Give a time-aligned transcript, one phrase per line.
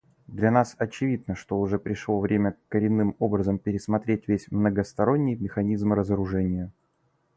[0.25, 6.71] Для нас очевидно, что уже пришло время коренным образом пересмотреть весь многосторонний механизм разоружения.